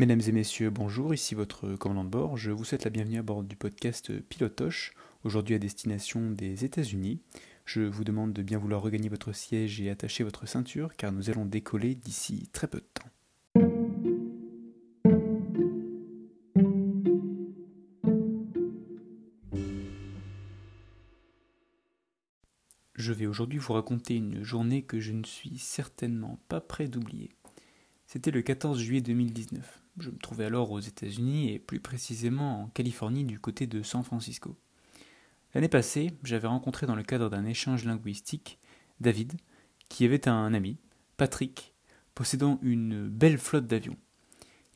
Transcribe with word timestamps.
Mesdames 0.00 0.22
et 0.26 0.32
messieurs, 0.32 0.70
bonjour, 0.70 1.14
ici 1.14 1.36
votre 1.36 1.76
commandant 1.76 2.02
de 2.02 2.08
bord. 2.08 2.36
Je 2.36 2.50
vous 2.50 2.64
souhaite 2.64 2.82
la 2.82 2.90
bienvenue 2.90 3.20
à 3.20 3.22
bord 3.22 3.44
du 3.44 3.54
podcast 3.54 4.12
Pilotoche, 4.22 4.92
aujourd'hui 5.22 5.54
à 5.54 5.60
destination 5.60 6.32
des 6.32 6.64
États-Unis. 6.64 7.20
Je 7.64 7.82
vous 7.82 8.02
demande 8.02 8.32
de 8.32 8.42
bien 8.42 8.58
vouloir 8.58 8.82
regagner 8.82 9.08
votre 9.08 9.32
siège 9.32 9.80
et 9.80 9.90
attacher 9.90 10.24
votre 10.24 10.48
ceinture 10.48 10.96
car 10.96 11.12
nous 11.12 11.30
allons 11.30 11.44
décoller 11.46 11.94
d'ici 11.94 12.48
très 12.52 12.66
peu 12.66 12.80
de 12.80 12.86
temps. 12.92 13.04
Je 22.96 23.12
vais 23.12 23.26
aujourd'hui 23.26 23.60
vous 23.60 23.74
raconter 23.74 24.16
une 24.16 24.42
journée 24.42 24.82
que 24.82 24.98
je 24.98 25.12
ne 25.12 25.22
suis 25.22 25.58
certainement 25.58 26.40
pas 26.48 26.60
prêt 26.60 26.88
d'oublier. 26.88 27.30
C'était 28.08 28.32
le 28.32 28.42
14 28.42 28.80
juillet 28.80 29.00
2019. 29.00 29.83
Je 29.98 30.10
me 30.10 30.18
trouvais 30.18 30.46
alors 30.46 30.72
aux 30.72 30.80
États-Unis 30.80 31.52
et 31.52 31.60
plus 31.60 31.78
précisément 31.78 32.62
en 32.62 32.66
Californie 32.66 33.24
du 33.24 33.38
côté 33.38 33.68
de 33.68 33.82
San 33.82 34.02
Francisco. 34.02 34.56
L'année 35.54 35.68
passée, 35.68 36.10
j'avais 36.24 36.48
rencontré 36.48 36.86
dans 36.86 36.96
le 36.96 37.04
cadre 37.04 37.30
d'un 37.30 37.44
échange 37.44 37.84
linguistique 37.84 38.58
David, 39.00 39.34
qui 39.88 40.04
avait 40.04 40.28
un 40.28 40.52
ami, 40.52 40.78
Patrick, 41.16 41.74
possédant 42.16 42.58
une 42.62 43.08
belle 43.08 43.38
flotte 43.38 43.68
d'avions. 43.68 43.96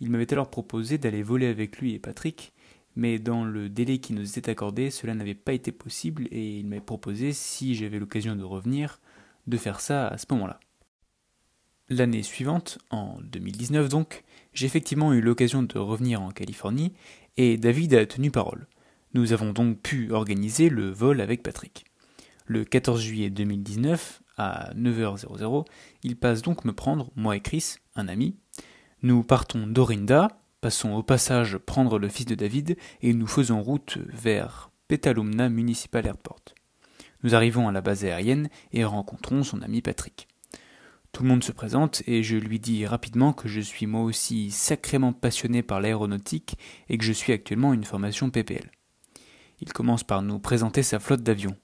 Il 0.00 0.10
m'avait 0.10 0.32
alors 0.32 0.50
proposé 0.50 0.98
d'aller 0.98 1.24
voler 1.24 1.46
avec 1.46 1.78
lui 1.78 1.94
et 1.94 1.98
Patrick, 1.98 2.52
mais 2.94 3.18
dans 3.18 3.44
le 3.44 3.68
délai 3.68 3.98
qui 3.98 4.12
nous 4.12 4.38
était 4.38 4.52
accordé, 4.52 4.90
cela 4.90 5.14
n'avait 5.14 5.34
pas 5.34 5.52
été 5.52 5.72
possible 5.72 6.28
et 6.30 6.58
il 6.58 6.66
m'avait 6.68 6.80
proposé, 6.80 7.32
si 7.32 7.74
j'avais 7.74 7.98
l'occasion 7.98 8.36
de 8.36 8.44
revenir, 8.44 9.00
de 9.48 9.56
faire 9.56 9.80
ça 9.80 10.06
à 10.06 10.16
ce 10.16 10.26
moment-là. 10.30 10.60
L'année 11.90 12.22
suivante, 12.22 12.78
en 12.90 13.16
2019 13.22 13.88
donc, 13.88 14.22
j'ai 14.52 14.66
effectivement 14.66 15.14
eu 15.14 15.22
l'occasion 15.22 15.62
de 15.62 15.78
revenir 15.78 16.20
en 16.20 16.30
Californie 16.30 16.92
et 17.38 17.56
David 17.56 17.94
a 17.94 18.04
tenu 18.04 18.30
parole. 18.30 18.66
Nous 19.14 19.32
avons 19.32 19.54
donc 19.54 19.80
pu 19.80 20.12
organiser 20.12 20.68
le 20.68 20.90
vol 20.90 21.22
avec 21.22 21.42
Patrick. 21.42 21.86
Le 22.44 22.66
14 22.66 23.00
juillet 23.00 23.30
2019, 23.30 24.20
à 24.36 24.74
9h00, 24.74 25.64
il 26.02 26.16
passe 26.16 26.42
donc 26.42 26.66
me 26.66 26.74
prendre, 26.74 27.10
moi 27.16 27.36
et 27.36 27.40
Chris, 27.40 27.76
un 27.96 28.06
ami. 28.06 28.36
Nous 29.00 29.22
partons 29.22 29.66
d'Orinda, 29.66 30.28
passons 30.60 30.92
au 30.92 31.02
passage 31.02 31.56
prendre 31.56 31.98
le 31.98 32.10
fils 32.10 32.26
de 32.26 32.34
David 32.34 32.76
et 33.00 33.14
nous 33.14 33.26
faisons 33.26 33.62
route 33.62 33.96
vers 34.12 34.70
Petalumna 34.88 35.48
Municipal 35.48 36.06
Airport. 36.06 36.42
Nous 37.22 37.34
arrivons 37.34 37.66
à 37.66 37.72
la 37.72 37.80
base 37.80 38.04
aérienne 38.04 38.50
et 38.72 38.84
rencontrons 38.84 39.42
son 39.42 39.62
ami 39.62 39.80
Patrick. 39.80 40.28
Tout 41.18 41.24
le 41.24 41.30
monde 41.30 41.42
se 41.42 41.50
présente 41.50 42.04
et 42.06 42.22
je 42.22 42.36
lui 42.36 42.60
dis 42.60 42.86
rapidement 42.86 43.32
que 43.32 43.48
je 43.48 43.60
suis 43.60 43.86
moi 43.86 44.02
aussi 44.02 44.52
sacrément 44.52 45.12
passionné 45.12 45.64
par 45.64 45.80
l'aéronautique 45.80 46.56
et 46.88 46.96
que 46.96 47.02
je 47.02 47.12
suis 47.12 47.32
actuellement 47.32 47.72
une 47.74 47.82
formation 47.82 48.30
PPL. 48.30 48.70
Il 49.60 49.72
commence 49.72 50.04
par 50.04 50.22
nous 50.22 50.38
présenter 50.38 50.84
sa 50.84 51.00
flotte 51.00 51.24
d'avions. 51.24 51.56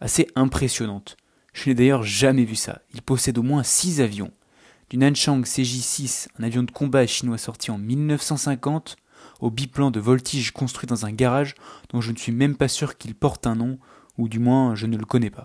Assez 0.00 0.26
impressionnante. 0.36 1.18
Je 1.52 1.68
n'ai 1.68 1.74
d'ailleurs 1.74 2.02
jamais 2.02 2.46
vu 2.46 2.54
ça. 2.56 2.80
Il 2.94 3.02
possède 3.02 3.36
au 3.36 3.42
moins 3.42 3.62
six 3.62 4.00
avions. 4.00 4.32
Du 4.88 4.96
Nanchang 4.96 5.42
CJ-6, 5.42 6.28
un 6.38 6.42
avion 6.42 6.62
de 6.62 6.70
combat 6.70 7.06
chinois 7.06 7.36
sorti 7.36 7.70
en 7.70 7.76
1950, 7.76 8.96
au 9.40 9.50
biplan 9.50 9.90
de 9.90 10.00
voltige 10.00 10.50
construit 10.52 10.86
dans 10.86 11.04
un 11.04 11.12
garage 11.12 11.56
dont 11.90 12.00
je 12.00 12.10
ne 12.10 12.16
suis 12.16 12.32
même 12.32 12.56
pas 12.56 12.68
sûr 12.68 12.96
qu'il 12.96 13.14
porte 13.14 13.46
un 13.46 13.56
nom, 13.56 13.78
ou 14.16 14.30
du 14.30 14.38
moins 14.38 14.74
je 14.74 14.86
ne 14.86 14.96
le 14.96 15.04
connais 15.04 15.28
pas. 15.28 15.44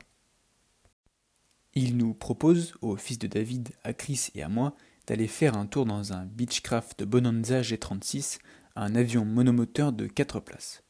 Il 1.76 1.98
nous 1.98 2.14
propose, 2.14 2.74
au 2.82 2.96
fils 2.96 3.20
de 3.20 3.28
David, 3.28 3.70
à 3.84 3.94
Chris 3.94 4.30
et 4.34 4.42
à 4.42 4.50
moi, 4.50 4.76
d'aller 5.08 5.28
faire 5.28 5.56
un 5.56 5.66
tour 5.66 5.86
dans 5.86 6.14
un 6.14 6.26
Beechcraft 6.26 7.04
Bonanza 7.04 7.62
G36, 7.62 8.40
un 8.76 8.96
avion 8.96 9.24
monomoteur 9.24 9.94
de 9.94 10.08
4 10.08 10.40
places. 10.40 10.84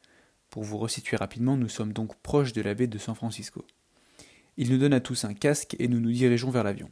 Pour 0.50 0.64
vous 0.64 0.78
resituer 0.78 1.18
rapidement, 1.18 1.58
nous 1.58 1.70
sommes 1.70 1.94
donc 1.94 2.16
proches 2.22 2.54
de 2.54 2.62
la 2.62 2.74
baie 2.74 2.88
de 2.88 2.98
San 2.98 3.14
Francisco. 3.14 3.66
Il 4.58 4.72
nous 4.72 4.78
donne 4.78 4.94
à 4.94 5.00
tous 5.00 5.26
un 5.26 5.34
casque 5.34 5.76
et 5.80 5.88
nous 5.88 6.00
nous 6.00 6.12
dirigeons 6.12 6.50
vers 6.50 6.64
l'avion. 6.64 6.90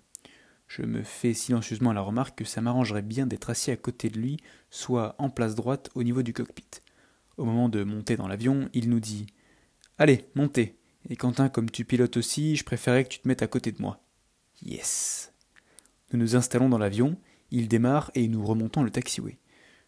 Je 0.67 0.81
me 0.83 1.01
fais 1.01 1.33
silencieusement 1.33 1.93
la 1.93 2.01
remarque 2.01 2.39
que 2.39 2.45
ça 2.45 2.61
m'arrangerait 2.61 3.01
bien 3.01 3.25
d'être 3.25 3.49
assis 3.49 3.71
à 3.71 3.77
côté 3.77 4.09
de 4.09 4.19
lui, 4.19 4.37
soit 4.69 5.15
en 5.17 5.29
place 5.29 5.55
droite 5.55 5.89
au 5.95 6.03
niveau 6.03 6.23
du 6.23 6.33
cockpit. 6.33 6.81
Au 7.37 7.45
moment 7.45 7.69
de 7.69 7.83
monter 7.83 8.17
dans 8.17 8.27
l'avion, 8.27 8.69
il 8.73 8.89
nous 8.89 8.99
dit 8.99 9.27
Allez, 9.97 10.25
montez. 10.35 10.77
Et 11.09 11.15
Quentin, 11.15 11.49
comme 11.49 11.69
tu 11.69 11.85
pilotes 11.85 12.17
aussi, 12.17 12.55
je 12.55 12.63
préférais 12.63 13.03
que 13.03 13.09
tu 13.09 13.19
te 13.19 13.27
mettes 13.27 13.43
à 13.43 13.47
côté 13.47 13.71
de 13.71 13.81
moi. 13.81 14.03
Yes. 14.65 15.33
Nous 16.11 16.19
nous 16.19 16.35
installons 16.35 16.69
dans 16.69 16.77
l'avion, 16.77 17.17
il 17.51 17.67
démarre 17.67 18.11
et 18.15 18.27
nous 18.27 18.45
remontons 18.45 18.83
le 18.83 18.91
taxiway. 18.91 19.37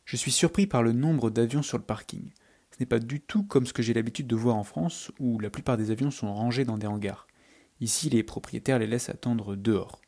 Je 0.05 0.15
suis 0.15 0.31
surpris 0.31 0.67
par 0.67 0.83
le 0.83 0.91
nombre 0.91 1.29
d'avions 1.29 1.61
sur 1.61 1.77
le 1.77 1.83
parking 1.83 2.31
n'est 2.79 2.85
pas 2.85 2.99
du 2.99 3.19
tout 3.19 3.43
comme 3.43 3.65
ce 3.65 3.73
que 3.73 3.83
j'ai 3.83 3.93
l'habitude 3.93 4.27
de 4.27 4.35
voir 4.35 4.55
en 4.55 4.63
France, 4.63 5.11
où 5.19 5.39
la 5.39 5.49
plupart 5.49 5.77
des 5.77 5.91
avions 5.91 6.11
sont 6.11 6.33
rangés 6.33 6.65
dans 6.65 6.77
des 6.77 6.87
hangars. 6.87 7.27
Ici, 7.81 8.09
les 8.09 8.23
propriétaires 8.23 8.79
les 8.79 8.87
laissent 8.87 9.09
attendre 9.09 9.55
dehors. 9.55 10.01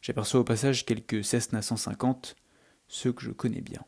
J'aperçois 0.00 0.40
au 0.40 0.44
passage 0.44 0.84
quelques 0.84 1.24
Cessna 1.24 1.62
150, 1.62 2.36
ceux 2.88 3.12
que 3.12 3.22
je 3.22 3.30
connais 3.30 3.60
bien. 3.60 3.84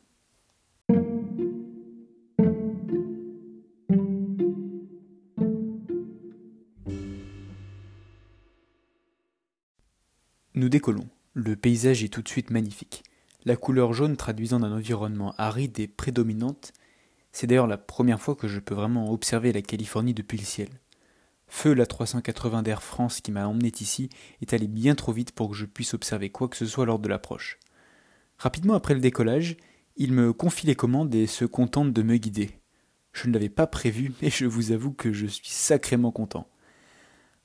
Nous 10.65 10.69
décollons. 10.69 11.07
Le 11.35 11.55
paysage 11.55 12.03
est 12.03 12.11
tout 12.11 12.23
de 12.23 12.27
suite 12.27 12.49
magnifique. 12.49 13.03
La 13.45 13.55
couleur 13.55 13.93
jaune 13.93 14.17
traduisant 14.17 14.63
un 14.63 14.75
environnement 14.75 15.35
aride 15.37 15.79
et 15.79 15.87
prédominante 15.87 16.73
c'est 17.31 17.45
d'ailleurs 17.45 17.67
la 17.67 17.77
première 17.77 18.19
fois 18.19 18.35
que 18.35 18.47
je 18.47 18.59
peux 18.59 18.73
vraiment 18.73 19.11
observer 19.11 19.53
la 19.53 19.61
Californie 19.61 20.15
depuis 20.15 20.39
le 20.39 20.43
ciel. 20.43 20.69
Feu 21.47 21.75
la 21.75 21.85
380 21.85 22.63
d'Air 22.63 22.81
France 22.81 23.21
qui 23.21 23.31
m'a 23.31 23.47
emmené 23.47 23.71
ici 23.79 24.09
est 24.41 24.53
allé 24.53 24.65
bien 24.65 24.95
trop 24.95 25.11
vite 25.11 25.33
pour 25.33 25.51
que 25.51 25.55
je 25.55 25.67
puisse 25.67 25.93
observer 25.93 26.31
quoi 26.31 26.47
que 26.47 26.57
ce 26.57 26.65
soit 26.65 26.87
lors 26.87 26.97
de 26.97 27.09
l'approche. 27.09 27.59
Rapidement 28.39 28.73
après 28.73 28.95
le 28.95 29.01
décollage, 29.01 29.57
il 29.97 30.13
me 30.13 30.33
confie 30.33 30.65
les 30.65 30.73
commandes 30.73 31.13
et 31.13 31.27
se 31.27 31.45
contente 31.45 31.93
de 31.93 32.01
me 32.01 32.17
guider. 32.17 32.59
Je 33.13 33.27
ne 33.27 33.33
l'avais 33.33 33.49
pas 33.49 33.67
prévu, 33.67 34.13
mais 34.23 34.31
je 34.31 34.47
vous 34.47 34.71
avoue 34.71 34.93
que 34.93 35.13
je 35.13 35.27
suis 35.27 35.47
sacrément 35.47 36.11
content. 36.11 36.47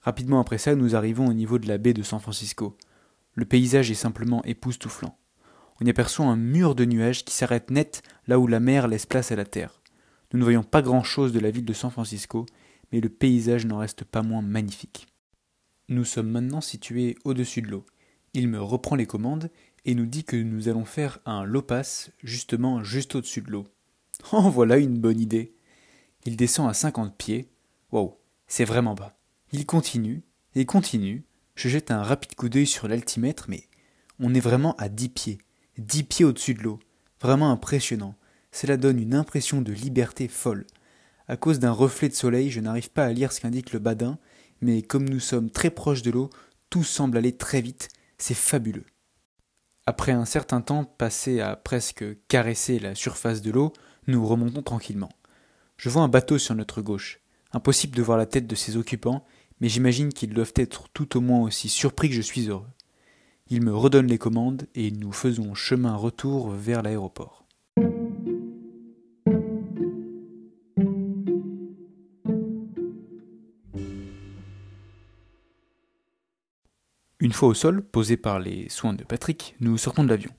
Rapidement 0.00 0.41
après 0.41 0.56
ça, 0.56 0.75
nous 0.75 0.97
arrivons 0.97 1.26
au 1.26 1.34
niveau 1.34 1.59
de 1.59 1.69
la 1.69 1.76
baie 1.76 1.92
de 1.92 2.03
San 2.03 2.19
Francisco. 2.19 2.78
Le 3.34 3.44
paysage 3.44 3.91
est 3.91 3.94
simplement 3.94 4.44
époustouflant. 4.44 5.16
On 5.80 5.86
y 5.86 5.91
aperçoit 5.91 6.26
un 6.26 6.36
mur 6.36 6.74
de 6.74 6.84
nuages 6.84 7.24
qui 7.24 7.34
s'arrête 7.34 7.70
net 7.70 8.02
là 8.26 8.38
où 8.38 8.46
la 8.46 8.60
mer 8.60 8.88
laisse 8.88 9.06
place 9.06 9.32
à 9.32 9.36
la 9.36 9.44
terre. 9.44 9.80
Nous 10.32 10.38
ne 10.38 10.44
voyons 10.44 10.62
pas 10.62 10.82
grand-chose 10.82 11.32
de 11.32 11.41
la 11.41 11.50
ville 11.50 11.64
de 11.64 11.72
San 11.72 11.91
Francisco, 11.91 12.46
mais 12.92 13.00
le 13.00 13.08
paysage 13.08 13.66
n'en 13.66 13.78
reste 13.78 14.04
pas 14.04 14.22
moins 14.22 14.42
magnifique. 14.42 15.06
Nous 15.88 16.04
sommes 16.04 16.30
maintenant 16.30 16.60
situés 16.60 17.16
au-dessus 17.24 17.62
de 17.62 17.68
l'eau. 17.68 17.84
Il 18.34 18.46
me 18.48 18.60
reprend 18.60 18.94
les 18.94 19.06
commandes 19.06 19.50
et 19.84 19.94
nous 19.94 20.06
dit 20.06 20.24
que 20.24 20.36
nous 20.36 20.68
allons 20.68 20.84
faire 20.84 21.18
un 21.24 21.44
low 21.44 21.62
pass 21.62 22.12
justement 22.22 22.84
juste 22.84 23.14
au-dessus 23.14 23.42
de 23.42 23.50
l'eau. 23.50 23.66
Oh 24.32 24.50
voilà 24.50 24.76
une 24.76 24.98
bonne 24.98 25.18
idée. 25.18 25.54
Il 26.26 26.36
descend 26.36 26.68
à 26.68 26.74
50 26.74 27.16
pieds. 27.16 27.48
Wow, 27.91 28.18
c'est 28.47 28.66
vraiment 28.66 28.94
bas. 28.94 29.16
Il 29.52 29.64
continue 29.64 30.22
et 30.54 30.66
continue. 30.66 31.24
Je 31.60 31.69
jette 31.69 31.91
un 31.91 32.03
rapide 32.03 32.37
coup 32.37 32.48
d'œil 32.48 32.66
sur 32.66 32.88
l'altimètre, 32.88 33.44
mais 33.48 33.65
on 34.19 34.32
est 34.32 34.41
vraiment 34.41 34.75
à 34.76 34.88
10 34.88 35.10
pieds. 35.10 35.38
10 35.76 36.04
pieds 36.04 36.25
au-dessus 36.25 36.54
de 36.54 36.62
l'eau. 36.62 36.78
Vraiment 37.21 37.50
impressionnant. 37.50 38.15
Cela 38.50 38.78
donne 38.78 38.98
une 38.98 39.15
impression 39.15 39.60
de 39.60 39.71
liberté 39.71 40.26
folle. 40.26 40.66
À 41.28 41.37
cause 41.37 41.59
d'un 41.59 41.71
reflet 41.71 42.09
de 42.09 42.15
soleil, 42.15 42.50
je 42.50 42.60
n'arrive 42.60 42.88
pas 42.88 43.04
à 43.04 43.12
lire 43.12 43.31
ce 43.31 43.43
qu'indique 43.43 43.75
le 43.75 43.78
badin, 43.78 44.16
mais 44.62 44.81
comme 44.81 45.06
nous 45.06 45.21
sommes 45.21 45.50
très 45.50 45.69
proches 45.69 46.00
de 46.00 46.10
l'eau, 46.10 46.31
tout 46.71 46.82
semble 46.82 47.19
aller 47.19 47.37
très 47.37 47.60
vite, 47.60 47.91
c'est 48.16 48.32
fabuleux. 48.32 48.87
Après 49.84 50.12
un 50.12 50.25
certain 50.25 50.62
temps 50.62 50.87
passé 50.87 51.41
à 51.41 51.56
presque 51.56 52.06
caresser 52.28 52.78
la 52.78 52.94
surface 52.94 53.42
de 53.42 53.51
l'eau, 53.51 53.74
nous 54.07 54.27
remontons 54.27 54.62
tranquillement. 54.62 55.12
Je 55.77 55.91
vois 55.91 56.01
un 56.01 56.09
bateau 56.09 56.39
sur 56.39 56.54
notre 56.54 56.80
gauche. 56.80 57.21
Impossible 57.53 57.95
de 57.95 58.03
voir 58.03 58.16
la 58.16 58.24
tête 58.24 58.47
de 58.47 58.54
ses 58.54 58.78
occupants, 58.78 59.27
mais 59.60 59.68
j'imagine 59.68 60.12
qu'ils 60.12 60.34
doivent 60.34 60.54
être 60.57 60.89
tout 60.92 61.16
au 61.16 61.21
moins 61.21 61.42
aussi 61.42 61.68
surpris 61.68 62.09
que 62.09 62.15
je 62.15 62.21
suis 62.21 62.48
heureux. 62.48 62.66
Il 63.48 63.62
me 63.62 63.74
redonne 63.74 64.07
les 64.07 64.18
commandes 64.18 64.66
et 64.74 64.91
nous 64.91 65.12
faisons 65.12 65.54
chemin 65.54 65.97
retour 65.97 66.51
vers 66.51 66.83
l'aéroport. 66.83 67.45
Une 77.22 77.33
fois 77.33 77.51
au 77.51 77.54
sol, 77.54 77.83
posé 77.83 78.16
par 78.16 78.41
les 78.41 78.68
soins 78.71 78.95
de 78.95 79.04
Patrick, 79.04 79.54
nous 79.60 79.77
sortons 79.77 80.04
de 80.04 80.09
l'avion. 80.09 80.30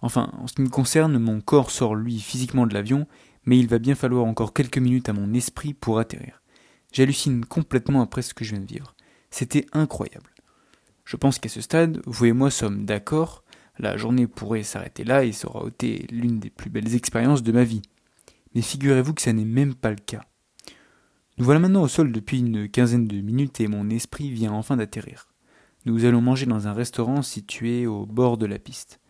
Enfin, 0.00 0.32
en 0.38 0.46
ce 0.46 0.54
qui 0.54 0.62
me 0.62 0.70
concerne, 0.70 1.18
mon 1.18 1.42
corps 1.42 1.70
sort 1.70 1.94
lui 1.94 2.18
physiquement 2.18 2.66
de 2.66 2.72
l'avion, 2.72 3.06
mais 3.44 3.58
il 3.58 3.68
va 3.68 3.78
bien 3.78 3.94
falloir 3.94 4.24
encore 4.24 4.54
quelques 4.54 4.78
minutes 4.78 5.10
à 5.10 5.12
mon 5.12 5.34
esprit 5.34 5.74
pour 5.74 5.98
atterrir. 5.98 6.39
J'hallucine 6.92 7.44
complètement 7.44 8.02
après 8.02 8.22
ce 8.22 8.34
que 8.34 8.44
je 8.44 8.52
viens 8.52 8.60
de 8.60 8.72
vivre. 8.72 8.94
C'était 9.30 9.66
incroyable. 9.72 10.30
Je 11.04 11.16
pense 11.16 11.38
qu'à 11.38 11.48
ce 11.48 11.60
stade, 11.60 12.00
vous 12.06 12.26
et 12.26 12.32
moi 12.32 12.50
sommes 12.50 12.84
d'accord, 12.84 13.44
La 13.78 13.96
journée 13.96 14.26
pourrait 14.26 14.62
s'arrêter 14.62 15.04
là 15.04 15.24
et 15.24 15.32
ça 15.32 15.48
aura 15.48 15.66
été 15.68 16.06
l'une 16.10 16.38
des 16.38 16.50
plus 16.50 16.68
belles 16.68 16.94
expériences 16.94 17.42
de 17.42 17.52
ma 17.52 17.64
vie. 17.64 17.82
Mais 18.54 18.60
figurez-vous 18.60 19.14
que 19.14 19.22
ça 19.22 19.32
n'est 19.32 19.44
même 19.44 19.74
pas 19.74 19.90
le 19.90 19.96
cas. 19.96 20.22
Nous 21.38 21.44
voilà 21.44 21.60
maintenant 21.60 21.82
au 21.82 21.88
sol 21.88 22.12
depuis 22.12 22.40
une 22.40 22.68
quinzaine 22.68 23.06
de 23.06 23.20
minutes 23.20 23.60
et 23.60 23.68
mon 23.68 23.88
esprit 23.88 24.30
vient 24.30 24.52
enfin 24.52 24.76
d'atterrir. 24.76 25.28
Nous 25.86 26.04
allons 26.04 26.20
manger 26.20 26.44
dans 26.44 26.68
un 26.68 26.74
restaurant 26.74 27.22
situé 27.22 27.86
au 27.86 28.04
bord 28.04 28.36
de 28.36 28.44
la 28.44 28.58
piste. 28.58 29.00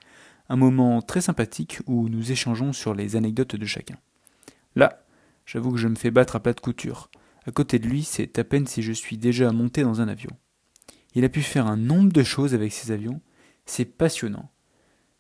Un 0.49 0.57
moment 0.57 1.03
très 1.03 1.21
sympathique 1.21 1.81
où 1.87 2.09
nous 2.09 2.31
échangeons 2.31 2.73
sur 2.73 2.95
les 2.95 3.17
anecdotes 3.17 3.57
de 3.57 3.67
chacun. 3.67 3.97
Là, 4.77 5.05
j'avoue 5.47 5.73
que 5.73 5.79
je 5.79 5.89
me 5.89 5.97
fais 5.97 6.13
battre 6.13 6.37
à 6.37 6.41
plat 6.41 6.53
de 6.53 6.61
couture. 6.61 7.11
À 7.51 7.53
côté 7.53 7.81
de 7.81 7.89
lui, 7.89 8.05
c'est 8.05 8.39
à 8.39 8.45
peine 8.45 8.69
si 8.69 8.81
je 8.81 8.93
suis 8.93 9.19
déjà 9.19 9.51
monté 9.51 9.83
dans 9.83 10.01
un 10.01 10.07
avion. 10.07 10.31
Il 11.17 11.25
a 11.25 11.29
pu 11.29 11.43
faire 11.43 11.67
un 11.67 11.77
nombre 11.77 12.13
de 12.13 12.23
choses 12.23 12.55
avec 12.55 12.73
ses 12.73 12.93
avions, 12.93 13.21
c'est 13.67 13.85
passionnant. 13.85 14.53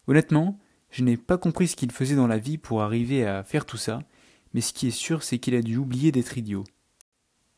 Honnêtement, 0.06 0.56
je 0.92 1.02
n'ai 1.02 1.16
pas 1.16 1.38
compris 1.38 1.66
ce 1.66 1.74
qu'il 1.74 1.90
faisait 1.90 2.14
dans 2.14 2.28
la 2.28 2.38
vie 2.38 2.56
pour 2.56 2.82
arriver 2.82 3.26
à 3.26 3.42
faire 3.42 3.66
tout 3.66 3.78
ça, 3.78 4.04
mais 4.54 4.60
ce 4.60 4.72
qui 4.72 4.86
est 4.86 4.92
sûr, 4.92 5.24
c'est 5.24 5.40
qu'il 5.40 5.56
a 5.56 5.60
dû 5.60 5.76
oublier 5.76 6.12
d'être 6.12 6.38
idiot. 6.38 6.62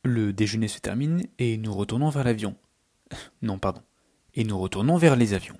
Le 0.05 0.33
déjeuner 0.33 0.69
se 0.69 0.81
termine 0.81 1.27
et 1.39 1.59
nous 1.59 1.75
retournons 1.75 2.09
vers 2.09 2.25
l'avion. 2.25 2.57
Non, 3.43 3.59
pardon. 3.59 3.83
Et 4.33 4.45
nous 4.45 4.59
retournons 4.59 4.97
vers 4.97 5.17
les 5.17 5.35
avions. 5.35 5.59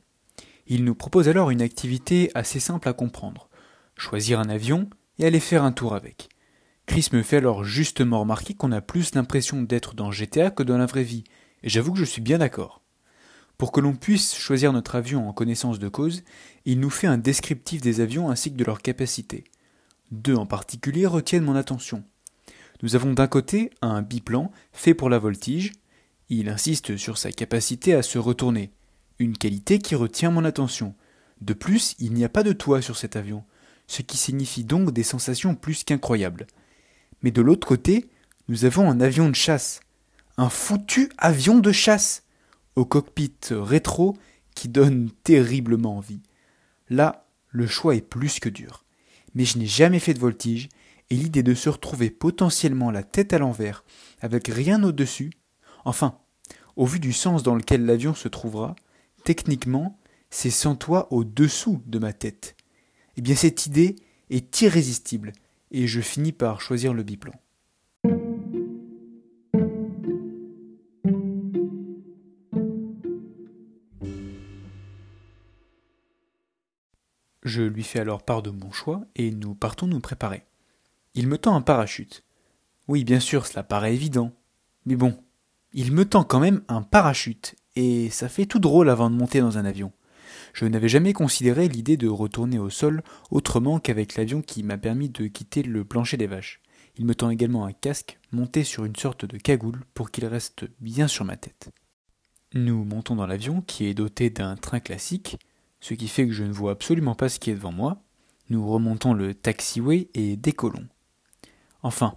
Il 0.67 0.85
nous 0.85 0.95
propose 0.95 1.29
alors 1.29 1.51
une 1.51 1.61
activité 1.61 2.31
assez 2.35 2.61
simple 2.61 2.89
à 2.89 2.95
comprendre. 2.95 3.51
Choisir 3.95 4.41
un 4.41 4.49
avion 4.49 4.89
et 5.19 5.27
aller 5.27 5.39
faire 5.39 5.65
un 5.65 5.73
tour 5.73 5.95
avec. 5.95 6.31
Chris 6.87 7.09
me 7.13 7.23
fait 7.23 7.39
alors 7.39 7.65
justement 7.65 8.21
remarquer 8.21 8.55
qu'on 8.55 8.73
a 8.73 8.81
plus 8.81 9.15
l'impression 9.15 9.63
d'être 9.63 9.95
dans 9.95 10.11
GTA 10.11 10.51
que 10.51 10.63
dans 10.63 10.79
la 10.79 10.87
vraie 10.87 11.05
vie, 11.05 11.25
et 11.63 11.69
j'avoue 11.69 11.93
que 11.93 11.99
je 11.99 12.05
suis 12.05 12.21
bien 12.21 12.39
d'accord. 12.39 12.83
Pour 13.57 13.71
que 13.71 13.81
l'on 13.81 13.95
puisse 13.95 14.35
choisir 14.35 14.73
notre 14.73 14.97
avion 14.97 15.29
en 15.29 15.33
connaissance 15.33 15.79
de 15.79 15.89
cause, 15.89 16.25
il 16.65 16.81
nous 16.81 16.91
fait 16.91 17.07
un 17.07 17.19
descriptif 17.19 17.81
des 17.81 18.01
avions 18.01 18.31
ainsi 18.31 18.53
que 18.53 18.57
de 18.57 18.65
leurs 18.65 18.83
capacités. 18.83 19.45
Deux 20.11 20.35
en 20.35 20.47
particulier 20.47 21.07
retiennent 21.07 21.45
mon 21.45 21.55
attention. 21.55 22.05
Nous 22.83 22.97
avons 22.97 23.13
d'un 23.13 23.29
côté 23.29 23.71
un 23.81 24.03
biplan 24.03 24.51
fait 24.73 24.95
pour 24.95 25.09
la 25.09 25.21
voltige. 25.21 25.73
Il 26.29 26.49
insiste 26.49 26.97
sur 26.97 27.19
sa 27.19 27.31
capacité 27.31 27.95
à 27.95 28.03
se 28.03 28.19
retourner, 28.19 28.73
une 29.21 29.39
qualité 29.39 29.79
qui 29.79 29.95
retient 29.95 30.31
mon 30.31 30.45
attention. 30.45 30.95
De 31.41 31.55
plus, 31.55 31.95
il 32.01 32.13
n'y 32.13 32.25
a 32.25 32.29
pas 32.29 32.43
de 32.43 32.53
toit 32.53 32.83
sur 32.83 32.97
cet 32.97 33.15
avion, 33.15 33.45
ce 33.87 34.03
qui 34.03 34.17
signifie 34.17 34.65
donc 34.65 34.91
des 34.91 35.05
sensations 35.05 35.55
plus 35.55 35.85
qu'incroyables. 35.85 36.47
Mais 37.23 37.31
de 37.31 37.43
l'autre 37.43 37.67
côté, 37.67 38.09
nous 38.49 38.65
avons 38.65 38.91
un 38.91 39.01
avion 39.01 39.29
de 39.29 39.35
chasse. 39.35 39.81
Un 40.37 40.49
foutu 40.49 41.11
avion 41.19 41.59
de 41.59 41.73
chasse 41.73 42.25
au 42.77 42.85
cockpit 42.85 43.35
rétro 43.51 44.17
qui 44.55 44.69
donne 44.69 45.11
terriblement 45.25 45.97
envie. 45.97 46.23
Là, 46.89 47.27
le 47.51 47.67
choix 47.67 47.95
est 47.95 48.01
plus 48.01 48.41
que 48.41 48.49
dur. 48.49 48.85
Mais 49.35 49.45
je 49.45 49.59
n'ai 49.59 49.67
jamais 49.67 49.99
fait 49.99 50.15
de 50.15 50.19
voltige, 50.19 50.69
et 51.11 51.17
l'idée 51.17 51.43
de 51.43 51.55
se 51.55 51.69
retrouver 51.69 52.11
potentiellement 52.11 52.91
la 52.91 53.03
tête 53.03 53.33
à 53.33 53.39
l'envers, 53.39 53.85
avec 54.21 54.49
rien 54.49 54.83
au-dessus, 54.83 55.31
enfin, 55.85 56.19
au 56.77 56.87
vu 56.87 57.01
du 57.01 57.13
sens 57.13 57.43
dans 57.43 57.55
lequel 57.55 57.85
l'avion 57.85 58.15
se 58.15 58.29
trouvera, 58.29 58.75
techniquement, 59.25 59.99
c'est 60.31 60.51
sans 60.51 60.75
toit 60.75 61.13
au-dessous 61.13 61.83
de 61.87 61.99
ma 61.99 62.13
tête. 62.13 62.57
Eh 63.17 63.21
bien, 63.21 63.35
cette 63.35 63.67
idée 63.67 63.97
est 64.31 64.61
irrésistible, 64.63 65.33
et 65.73 65.87
je 65.87 66.01
finis 66.01 66.33
par 66.33 66.61
choisir 66.61 66.95
le 66.95 67.03
biplan. 67.03 67.33
Je 77.43 77.63
lui 77.63 77.83
fais 77.83 77.99
alors 77.99 78.23
part 78.23 78.43
de 78.43 78.51
mon 78.51 78.71
choix 78.71 79.03
et 79.17 79.31
nous 79.31 79.55
partons 79.55 79.87
nous 79.87 80.01
préparer. 80.01 80.45
Il 81.15 81.27
me 81.27 81.39
tend 81.39 81.57
un 81.57 81.61
parachute. 81.61 82.25
Oui, 82.87 83.05
bien 83.05 83.21
sûr, 83.21 83.47
cela 83.47 83.63
paraît 83.63 83.95
évident. 83.95 84.33
Mais 84.87 84.97
bon, 84.97 85.17
il 85.73 85.93
me 85.93 86.05
tend 86.05 86.25
quand 86.25 86.41
même 86.41 86.63
un 86.69 86.83
parachute, 86.83 87.55
et 87.77 88.11
ça 88.11 88.29
fait 88.29 88.47
tout 88.47 88.59
drôle 88.59 88.91
avant 88.91 89.11
de 89.11 89.17
monter 89.17 89.41
dans 89.41 89.59
un 89.59 89.65
avion. 89.65 89.93
Je 90.53 90.67
n'avais 90.67 90.89
jamais 90.89 91.13
considéré 91.13 91.69
l'idée 91.69 91.97
de 91.97 92.09
retourner 92.09 92.59
au 92.59 92.71
sol 92.71 93.03
autrement 93.31 93.79
qu'avec 93.79 94.17
l'avion 94.17 94.43
qui 94.43 94.63
m'a 94.63 94.79
permis 94.79 95.09
de 95.09 95.27
quitter 95.27 95.63
le 95.63 95.85
plancher 95.85 96.17
des 96.17 96.27
vaches. 96.27 96.61
Il 96.99 97.07
me 97.07 97.15
tend 97.15 97.31
également 97.31 97.65
un 97.65 97.73
casque 97.73 98.19
monté 98.33 98.65
sur 98.65 98.85
une 98.85 98.97
sorte 98.97 99.25
de 99.25 99.39
cagoule 99.39 99.83
pour 99.95 100.11
qu'il 100.11 100.27
reste 100.27 100.67
bien 100.81 101.09
sur 101.09 101.25
ma 101.25 101.37
tête. 101.37 101.71
Nous 102.55 102.85
montons 102.85 103.17
dans 103.17 103.27
l'avion 103.27 103.63
qui 103.63 103.87
est 103.87 103.95
doté 103.95 104.29
d'un 104.29 104.57
train 104.57 104.81
classique, 104.81 105.39
ce 105.81 105.95
qui 105.95 106.09
fait 106.09 106.27
que 106.27 106.35
je 106.35 106.45
ne 106.45 106.53
vois 106.53 106.73
absolument 106.73 107.15
pas 107.15 107.31
ce 107.31 107.39
qui 107.39 107.51
est 107.51 107.55
devant 107.55 107.73
moi. 107.73 108.03
Nous 108.51 108.69
remontons 108.69 109.15
le 109.15 109.33
taxiway 109.33 110.09
et 110.13 110.37
décollons. 110.37 110.87
Enfin, 111.83 112.17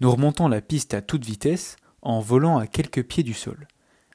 nous 0.00 0.10
remontons 0.12 0.46
la 0.46 0.60
piste 0.60 0.94
à 0.94 1.02
toute 1.02 1.24
vitesse 1.24 1.76
en 2.02 2.20
volant 2.20 2.58
à 2.58 2.68
quelques 2.68 3.02
pieds 3.02 3.24
du 3.24 3.34
sol. 3.34 3.66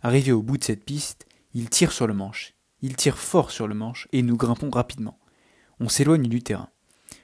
Arrivé 0.02 0.32
au 0.32 0.42
bout 0.42 0.58
de 0.58 0.64
cette 0.64 0.86
piste, 0.86 1.28
il 1.54 1.70
tire 1.70 1.92
sur 1.92 2.08
le 2.08 2.14
manche. 2.14 2.54
Il 2.86 2.98
tire 2.98 3.18
fort 3.18 3.50
sur 3.50 3.70
le 3.70 3.76
manche 3.76 4.10
et 4.12 4.22
nous 4.22 4.36
grimpons 4.36 4.70
rapidement. 4.70 5.18
On 5.80 5.88
s'éloigne 5.88 6.28
du 6.28 6.44
terrain. 6.44 6.68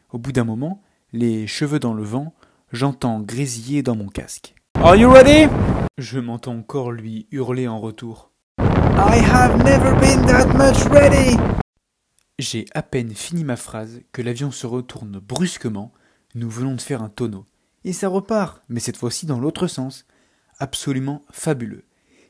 Au 0.10 0.18
bout 0.18 0.32
d'un 0.32 0.46
moment, 0.46 0.82
les 1.12 1.48
cheveux 1.48 1.80
dans 1.80 1.94
le 1.94 2.02
vent, 2.02 2.34
j'entends 2.72 3.20
grésiller 3.20 3.84
dans 3.84 3.98
mon 3.98 4.08
casque. 4.08 4.56
Are 4.76 4.96
you 4.96 5.12
ready? 5.12 5.52
Je 5.98 6.18
m'entends 6.22 6.56
encore 6.56 6.94
lui 6.94 7.28
hurler 7.32 7.68
en 7.68 7.82
retour. 7.82 8.32
I 8.58 9.20
have 9.20 9.58
never 9.66 10.00
been 10.00 10.26
that 10.28 10.46
much 10.54 10.86
ready. 10.94 11.36
J'ai 12.40 12.66
à 12.74 12.82
peine 12.82 13.14
fini 13.14 13.44
ma 13.44 13.58
phrase 13.58 14.00
que 14.14 14.22
l'avion 14.22 14.52
se 14.52 14.66
retourne 14.66 15.20
brusquement. 15.20 15.92
Nous 16.36 16.50
venons 16.50 16.76
de 16.76 16.82
faire 16.82 17.04
un 17.04 17.10
tonneau. 17.10 17.46
Et 17.84 17.92
ça 17.92 18.08
repart, 18.08 18.64
mais 18.70 18.80
cette 18.80 18.96
fois-ci 18.96 19.26
dans 19.26 19.42
l'autre 19.42 19.68
sens. 19.68 20.06
Absolument 20.58 21.26
fabuleux. 21.32 21.84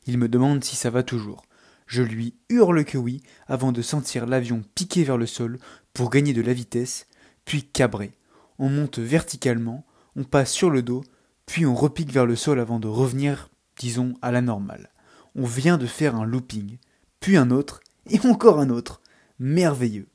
Il 0.07 0.17
me 0.17 0.27
demande 0.27 0.63
si 0.63 0.75
ça 0.75 0.89
va 0.89 1.03
toujours. 1.03 1.43
Je 1.89 2.03
lui 2.03 2.35
hurle 2.49 2.85
que 2.85 2.99
oui, 2.99 3.23
avant 3.47 3.71
de 3.71 3.81
sentir 3.81 4.27
l'avion 4.27 4.61
piquer 4.75 5.03
vers 5.03 5.17
le 5.17 5.25
sol 5.25 5.57
pour 5.91 6.11
gagner 6.11 6.33
de 6.33 6.41
la 6.43 6.53
vitesse, 6.53 7.07
puis 7.45 7.63
cabrer. 7.63 8.11
On 8.59 8.69
monte 8.69 8.99
verticalement, 8.99 9.87
on 10.15 10.23
passe 10.23 10.51
sur 10.51 10.69
le 10.69 10.83
dos, 10.83 11.03
puis 11.47 11.65
on 11.65 11.73
repique 11.73 12.13
vers 12.13 12.27
le 12.27 12.35
sol 12.35 12.59
avant 12.59 12.79
de 12.79 12.87
revenir, 12.87 13.49
disons, 13.75 14.13
à 14.21 14.31
la 14.31 14.41
normale. 14.41 14.91
On 15.33 15.45
vient 15.45 15.79
de 15.79 15.87
faire 15.87 16.15
un 16.15 16.25
looping, 16.25 16.77
puis 17.19 17.37
un 17.37 17.49
autre, 17.49 17.79
et 18.07 18.19
encore 18.27 18.59
un 18.59 18.69
autre. 18.69 19.01
Merveilleux. 19.39 20.09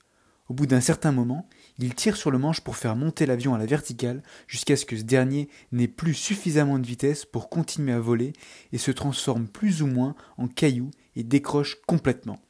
Au 0.49 0.55
bout 0.55 0.67
d'un 0.67 0.81
certain 0.81 1.11
moment, 1.11 1.49
il 1.79 1.97
tire 1.97 2.17
sur 2.17 2.31
le 2.31 2.39
manche 2.39 2.61
pour 2.61 2.77
faire 2.77 2.95
monter 2.95 3.27
l'avion 3.27 3.53
à 3.53 3.59
la 3.59 3.67
verticale 3.67 4.23
jusqu'à 4.47 4.77
ce 4.77 4.87
que 4.87 4.97
ce 4.97 5.03
dernier 5.03 5.49
n'ait 5.73 5.89
plus 5.89 6.15
suffisamment 6.15 6.79
de 6.79 6.87
vitesse 6.87 7.25
pour 7.25 7.49
continuer 7.49 7.95
à 7.95 7.99
voler 7.99 8.33
et 8.71 8.79
se 8.79 8.93
transforme 8.93 9.49
plus 9.49 9.83
ou 9.83 9.89
moins 9.89 10.15
en 10.39 10.47
caillou 10.47 10.93
et 11.17 11.25
décroche 11.25 11.77
complètement. 11.87 12.41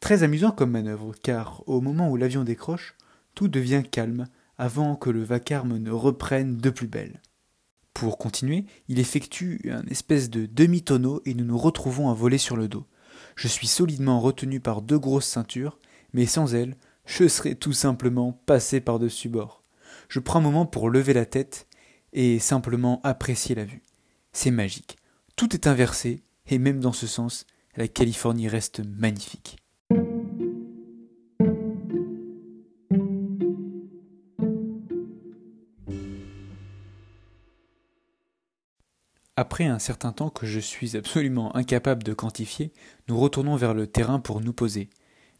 Très 0.00 0.22
amusant 0.22 0.50
comme 0.50 0.70
manœuvre, 0.70 1.14
car 1.22 1.62
au 1.66 1.80
moment 1.80 2.10
où 2.10 2.16
l'avion 2.16 2.44
décroche, 2.44 2.96
tout 3.34 3.48
devient 3.48 3.82
calme 3.90 4.26
avant 4.58 4.96
que 4.96 5.10
le 5.10 5.22
vacarme 5.22 5.78
ne 5.78 5.90
reprenne 5.90 6.58
de 6.58 6.70
plus 6.70 6.86
belle. 6.86 7.20
Pour 7.94 8.18
continuer, 8.18 8.66
il 8.88 8.98
effectue 8.98 9.70
un 9.70 9.86
espèce 9.86 10.28
de 10.28 10.46
demi-tonneau 10.46 11.22
et 11.24 11.34
nous 11.34 11.44
nous 11.44 11.58
retrouvons 11.58 12.10
à 12.10 12.14
voler 12.14 12.38
sur 12.38 12.56
le 12.56 12.68
dos. 12.68 12.86
Je 13.36 13.48
suis 13.48 13.66
solidement 13.66 14.20
retenu 14.20 14.60
par 14.60 14.82
deux 14.82 14.98
grosses 14.98 15.26
ceintures, 15.26 15.78
mais 16.12 16.26
sans 16.26 16.54
elles, 16.54 16.76
je 17.06 17.28
serais 17.28 17.54
tout 17.54 17.72
simplement 17.72 18.32
passé 18.46 18.80
par-dessus 18.80 19.28
bord. 19.28 19.62
Je 20.08 20.20
prends 20.20 20.40
un 20.40 20.42
moment 20.42 20.66
pour 20.66 20.90
lever 20.90 21.12
la 21.12 21.26
tête 21.26 21.66
et 22.12 22.38
simplement 22.38 23.00
apprécier 23.04 23.54
la 23.54 23.64
vue. 23.64 23.82
C'est 24.32 24.50
magique. 24.50 24.98
Tout 25.36 25.54
est 25.54 25.66
inversé, 25.66 26.22
et 26.46 26.58
même 26.58 26.80
dans 26.80 26.92
ce 26.92 27.06
sens, 27.06 27.46
la 27.76 27.88
Californie 27.88 28.48
reste 28.48 28.82
magnifique. 28.84 29.56
Après 39.36 39.64
un 39.64 39.80
certain 39.80 40.12
temps 40.12 40.30
que 40.30 40.46
je 40.46 40.60
suis 40.60 40.96
absolument 40.96 41.54
incapable 41.56 42.04
de 42.04 42.14
quantifier, 42.14 42.72
nous 43.08 43.18
retournons 43.18 43.56
vers 43.56 43.74
le 43.74 43.88
terrain 43.88 44.20
pour 44.20 44.40
nous 44.40 44.52
poser. 44.52 44.90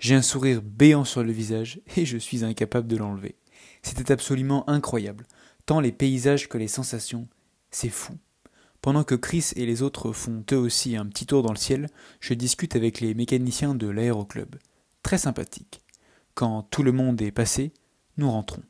J'ai 0.00 0.16
un 0.16 0.22
sourire 0.22 0.62
béant 0.62 1.04
sur 1.04 1.22
le 1.22 1.30
visage 1.30 1.80
et 1.96 2.04
je 2.04 2.18
suis 2.18 2.44
incapable 2.44 2.88
de 2.88 2.96
l'enlever. 2.96 3.36
C'était 3.82 4.10
absolument 4.10 4.68
incroyable, 4.68 5.26
tant 5.64 5.78
les 5.78 5.92
paysages 5.92 6.48
que 6.48 6.58
les 6.58 6.68
sensations. 6.68 7.28
C'est 7.70 7.88
fou. 7.88 8.18
Pendant 8.84 9.02
que 9.02 9.14
Chris 9.14 9.52
et 9.56 9.64
les 9.64 9.80
autres 9.80 10.12
font 10.12 10.44
eux 10.52 10.58
aussi 10.58 10.94
un 10.94 11.06
petit 11.06 11.24
tour 11.24 11.42
dans 11.42 11.54
le 11.54 11.56
ciel, 11.56 11.88
je 12.20 12.34
discute 12.34 12.76
avec 12.76 13.00
les 13.00 13.14
mécaniciens 13.14 13.74
de 13.74 13.88
l'aéroclub. 13.88 14.56
Très 15.02 15.16
sympathique. 15.16 15.80
Quand 16.34 16.60
tout 16.64 16.82
le 16.82 16.92
monde 16.92 17.22
est 17.22 17.30
passé, 17.30 17.72
nous 18.18 18.30
rentrons. 18.30 18.62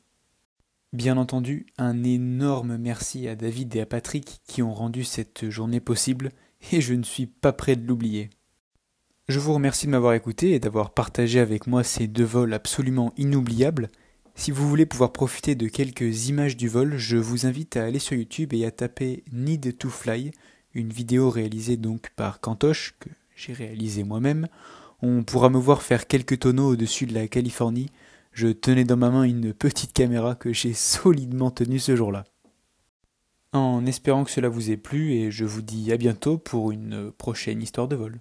Bien 0.93 1.17
entendu, 1.17 1.65
un 1.77 2.05
énorme 2.05 2.77
merci 2.77 3.27
à 3.27 3.35
David 3.35 3.75
et 3.75 3.81
à 3.81 3.85
Patrick 3.85 4.39
qui 4.47 4.61
ont 4.61 4.73
rendu 4.73 5.03
cette 5.03 5.49
journée 5.49 5.81
possible, 5.81 6.31
et 6.71 6.79
je 6.79 6.93
ne 6.93 7.03
suis 7.03 7.25
pas 7.25 7.51
prêt 7.51 7.75
de 7.75 7.85
l'oublier. 7.85 8.29
Je 9.27 9.39
vous 9.39 9.53
remercie 9.53 9.85
de 9.85 9.91
m'avoir 9.91 10.13
écouté 10.13 10.51
et 10.51 10.59
d'avoir 10.59 10.93
partagé 10.93 11.41
avec 11.41 11.67
moi 11.67 11.83
ces 11.83 12.07
deux 12.07 12.23
vols 12.23 12.53
absolument 12.53 13.11
inoubliables. 13.17 13.89
Si 14.37 14.51
vous 14.51 14.67
voulez 14.67 14.85
pouvoir 14.85 15.13
profiter 15.13 15.55
de 15.55 15.67
quelques 15.67 16.27
images 16.27 16.57
du 16.57 16.67
vol, 16.67 16.97
je 16.97 17.15
vous 17.17 17.45
invite 17.45 17.77
à 17.77 17.85
aller 17.85 17.99
sur 17.99 18.17
YouTube 18.17 18.53
et 18.53 18.65
à 18.65 18.71
taper 18.71 19.23
Need 19.31 19.77
to 19.77 19.89
Fly, 19.89 20.31
une 20.73 20.89
vidéo 20.89 21.29
réalisée 21.29 21.77
donc 21.77 22.11
par 22.15 22.41
Cantoche, 22.41 22.95
que 22.99 23.09
j'ai 23.35 23.53
réalisée 23.53 24.03
moi-même. 24.03 24.47
On 25.01 25.23
pourra 25.23 25.49
me 25.49 25.57
voir 25.57 25.81
faire 25.81 26.05
quelques 26.05 26.39
tonneaux 26.39 26.73
au-dessus 26.73 27.05
de 27.05 27.13
la 27.13 27.27
Californie. 27.29 27.89
Je 28.33 28.49
tenais 28.49 28.83
dans 28.83 28.97
ma 28.97 29.09
main 29.09 29.23
une 29.23 29.53
petite 29.53 29.93
caméra 29.93 30.35
que 30.35 30.51
j'ai 30.51 30.73
solidement 30.73 31.49
tenue 31.49 31.79
ce 31.79 31.95
jour-là. 31.95 32.25
En 33.53 33.85
espérant 33.85 34.25
que 34.25 34.31
cela 34.31 34.49
vous 34.49 34.69
ait 34.69 34.77
plu 34.77 35.13
et 35.13 35.31
je 35.31 35.45
vous 35.45 35.61
dis 35.61 35.93
à 35.93 35.97
bientôt 35.97 36.37
pour 36.37 36.71
une 36.71 37.09
prochaine 37.13 37.63
histoire 37.63 37.87
de 37.87 37.95
vol. 37.95 38.19